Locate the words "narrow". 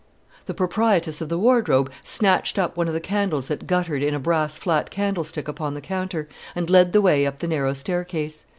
7.47-7.73